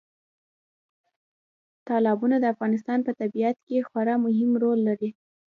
تالابونه 1.87 2.35
د 2.39 2.45
افغانستان 2.53 2.99
په 3.03 3.11
طبیعت 3.21 3.57
کې 3.67 3.87
خورا 3.87 4.15
مهم 4.25 4.51
رول 4.63 4.79
لري. 4.87 5.09